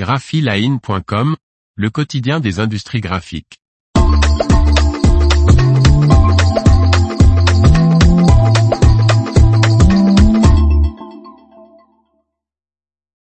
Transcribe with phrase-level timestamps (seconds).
[0.00, 1.36] graphiline.com,
[1.76, 3.58] le quotidien des industries graphiques.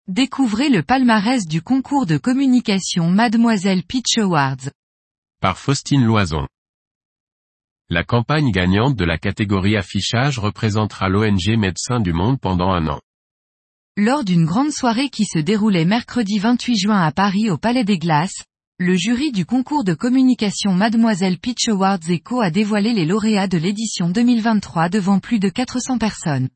[0.06, 4.70] Découvrez le palmarès du concours de communication Mademoiselle Pitch Awards.
[5.40, 6.46] Par Faustine Loison.
[7.90, 13.00] La campagne gagnante de la catégorie affichage représentera l'ONG Médecins du Monde pendant un an.
[13.98, 17.98] Lors d'une grande soirée qui se déroulait mercredi 28 juin à Paris au Palais des
[17.98, 18.42] Glaces,
[18.78, 23.58] le jury du concours de communication Mademoiselle Pitch Awards Eco a dévoilé les lauréats de
[23.58, 26.48] l'édition 2023 devant plus de 400 personnes.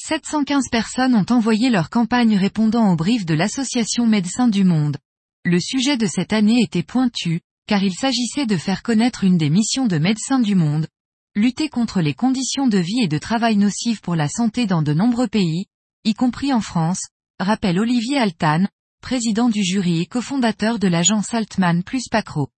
[0.00, 4.96] 715 personnes ont envoyé leur campagne répondant au brief de l'association Médecins du Monde.
[5.44, 9.50] Le sujet de cette année était pointu, car il s'agissait de faire connaître une des
[9.50, 10.88] missions de Médecins du Monde,
[11.36, 14.92] lutter contre les conditions de vie et de travail nocives pour la santé dans de
[14.92, 15.66] nombreux pays,
[16.04, 18.66] y compris en France, rappelle Olivier Altan,
[19.00, 22.48] président du jury et cofondateur de l'agence Altman plus Pacro.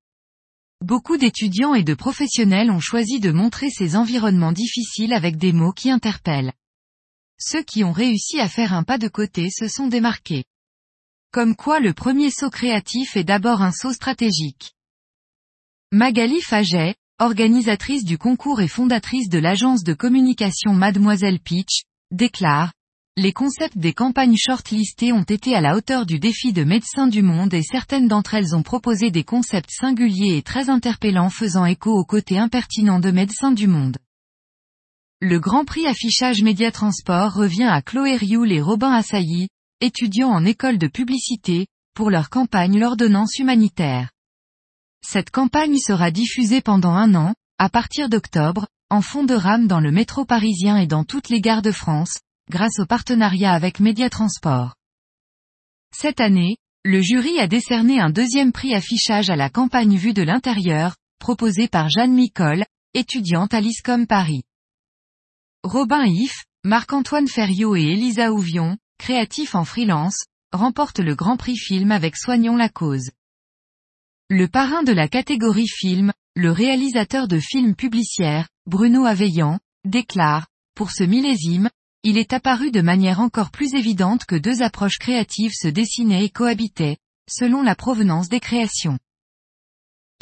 [0.83, 5.73] Beaucoup d'étudiants et de professionnels ont choisi de montrer ces environnements difficiles avec des mots
[5.73, 6.53] qui interpellent.
[7.39, 10.45] Ceux qui ont réussi à faire un pas de côté se sont démarqués.
[11.33, 14.73] Comme quoi le premier saut créatif est d'abord un saut stratégique.
[15.93, 22.73] Magali Faget, organisatrice du concours et fondatrice de l'agence de communication Mademoiselle Pitch, déclare,
[23.21, 27.21] les concepts des campagnes shortlistées ont été à la hauteur du défi de médecins du
[27.21, 31.91] monde et certaines d'entre elles ont proposé des concepts singuliers et très interpellants faisant écho
[31.93, 33.99] au côté impertinent de médecins du monde.
[35.21, 39.49] Le Grand Prix affichage média transport revient à Chloé Rioul et Robin Assailly,
[39.83, 44.09] étudiants en école de publicité, pour leur campagne L'ordonnance humanitaire.
[45.07, 49.81] Cette campagne sera diffusée pendant un an, à partir d'octobre, en fond de rame dans
[49.81, 52.19] le métro parisien et dans toutes les gares de France,
[52.51, 54.75] grâce au partenariat avec Média Transport.
[55.95, 60.23] Cette année, le jury a décerné un deuxième prix affichage à la campagne vue de
[60.23, 64.43] l'intérieur, proposée par Jeanne Micole, étudiante à l'ISCOM Paris.
[65.63, 71.93] Robin If, Marc-Antoine Ferriot et Elisa Ouvion, créatifs en freelance, remportent le Grand Prix Film
[71.93, 73.11] avec Soignons la cause.
[74.29, 80.91] Le parrain de la catégorie film, le réalisateur de films publicitaires, Bruno Aveillant, déclare, pour
[80.91, 81.69] ce millésime,
[82.03, 86.31] il est apparu de manière encore plus évidente que deux approches créatives se dessinaient et
[86.31, 86.97] cohabitaient,
[87.29, 88.99] selon la provenance des créations.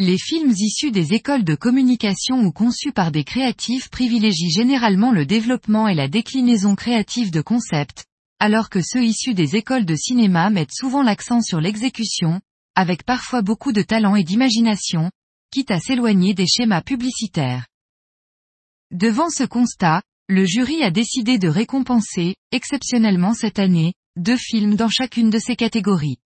[0.01, 5.27] Les films issus des écoles de communication ou conçus par des créatifs privilégient généralement le
[5.27, 8.07] développement et la déclinaison créative de concepts,
[8.41, 12.41] alors que ceux issus des écoles de cinéma mettent souvent l'accent sur l'exécution,
[12.77, 15.11] avec parfois beaucoup de talent et d'imagination,
[15.51, 17.67] quitte à s'éloigner des schémas publicitaires.
[18.93, 24.91] Devant ce constat, le jury a décidé de récompenser, exceptionnellement cette année, deux films dans
[24.91, 26.19] chacune de ces catégories.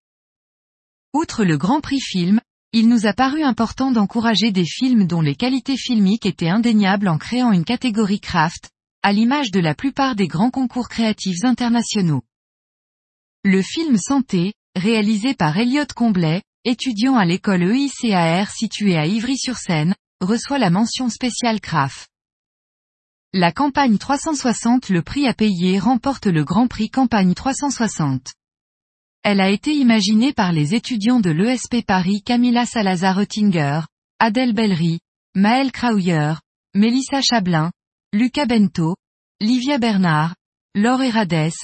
[1.13, 2.41] Outre le Grand Prix Film,
[2.73, 7.17] il nous a paru important d'encourager des films dont les qualités filmiques étaient indéniables en
[7.17, 8.71] créant une catégorie craft,
[9.03, 12.23] à l'image de la plupart des grands concours créatifs internationaux.
[13.45, 20.59] Le film Santé, réalisé par Elliot Comblet, étudiant à l'école EICAR située à Ivry-sur-Seine, reçoit
[20.59, 22.07] la mention spéciale CRAF.
[23.35, 28.31] La campagne 360 Le prix à payer remporte le Grand Prix Campagne 360.
[29.23, 33.81] Elle a été imaginée par les étudiants de l'ESP Paris Camilla Salazar-Oettinger,
[34.19, 34.99] Adèle Bellery,
[35.33, 36.35] Maël Krauyer,
[36.75, 37.71] Mélissa Chablin,
[38.13, 38.97] Lucas Bento,
[39.41, 40.35] Livia Bernard,
[40.75, 41.55] Laure Herades,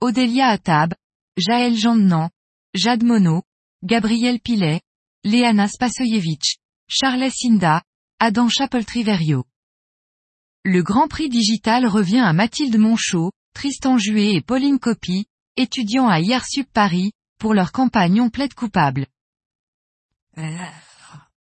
[0.00, 0.94] Odélia Attab,
[1.36, 2.30] Jaël Jandenan,
[2.72, 3.42] Jade Monod,
[3.84, 4.80] Gabriel Pilet,
[5.24, 6.56] Léana Spasoyevich,
[6.88, 7.82] Charles Sinda,
[8.18, 9.44] Adam Chapeltriverio.
[10.64, 15.26] Le Grand Prix digital revient à Mathilde Monchot, Tristan Juet et Pauline Copy,
[15.56, 19.06] étudiants à IRSUP Paris, pour leur campagne On plaide coupable.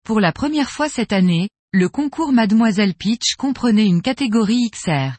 [0.04, 5.18] Pour la première fois cette année, le concours Mademoiselle Pitch comprenait une catégorie XR.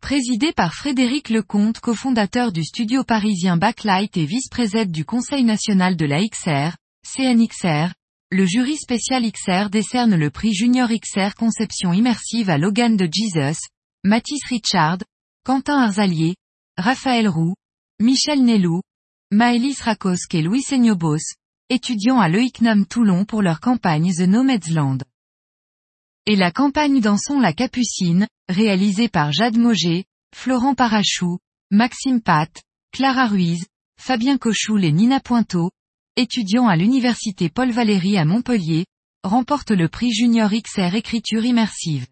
[0.00, 6.06] Présidé par Frédéric Lecomte cofondateur du studio parisien Backlight et vice-président du Conseil national de
[6.06, 7.94] la XR, CNXR,
[8.34, 13.60] le jury spécial XR décerne le prix Junior XR Conception immersive à Logan de Jesus,
[14.02, 14.98] Mathis Richard,
[15.44, 16.34] Quentin Arzalier,
[16.76, 17.54] Raphaël Roux,
[18.00, 18.80] Michel Nellou,
[19.30, 21.36] Maëlys Rakosk et Louis Seignobos,
[21.68, 25.04] étudiants à l'EICNAM Toulon pour leur campagne The Nomadsland.
[26.26, 31.38] Et la campagne Dansons la Capucine, réalisée par Jade Moget, Florent Parachou,
[31.70, 32.50] Maxime Pat,
[32.90, 33.64] Clara Ruiz,
[33.96, 35.70] Fabien Cochoul et Nina Pointeau,
[36.16, 38.86] étudiants à l'université Paul Valéry à Montpellier,
[39.24, 42.06] remporte le prix Junior XR Écriture Immersive.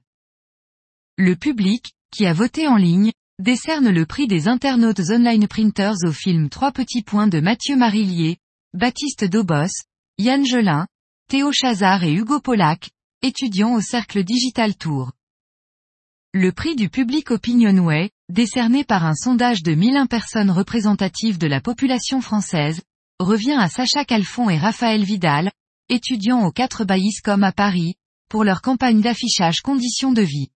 [1.16, 6.12] Le public, qui a voté en ligne, décerne le prix des internautes online printers au
[6.12, 8.38] film Trois petits points de Mathieu Marillier,
[8.74, 9.70] Baptiste Dobos,
[10.18, 10.86] Yann Gelin,
[11.28, 12.90] Théo Chazard et Hugo Pollack,
[13.22, 15.12] étudiants au Cercle Digital Tour.
[16.34, 21.60] Le prix du public Opinionway, décerné par un sondage de 1001 personnes représentatives de la
[21.60, 22.80] population française,
[23.18, 25.50] revient à Sacha Calfon et Raphaël Vidal,
[25.88, 27.94] étudiants aux 4 Baïscom à Paris,
[28.28, 30.48] pour leur campagne d'affichage conditions de vie.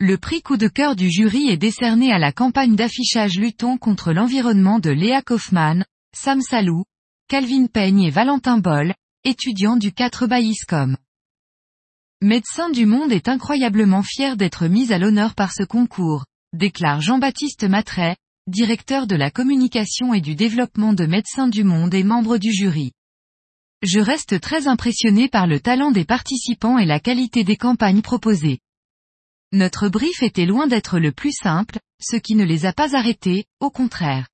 [0.00, 4.12] Le prix coup de cœur du jury est décerné à la campagne d'affichage Luton contre
[4.12, 6.84] l'environnement de Léa Kaufmann, Sam Salou,
[7.28, 8.94] Calvin Peigne et Valentin Boll,
[9.24, 10.96] étudiants du 4 Baïscom.
[12.20, 17.64] Médecin du Monde est incroyablement fier d'être mis à l'honneur par ce concours, déclare Jean-Baptiste
[17.64, 22.52] Matret, directeur de la communication et du développement de Médecins du Monde et membre du
[22.52, 22.92] jury.
[23.82, 28.58] Je reste très impressionné par le talent des participants et la qualité des campagnes proposées.
[29.52, 33.46] Notre brief était loin d'être le plus simple, ce qui ne les a pas arrêtés,
[33.60, 34.28] au contraire.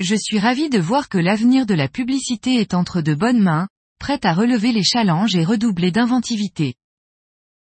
[0.00, 3.68] Je suis ravi de voir que l'avenir de la publicité est entre de bonnes mains,
[3.98, 6.74] prête à relever les challenges et redoubler d'inventivité.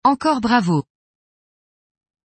[0.02, 0.82] Encore bravo.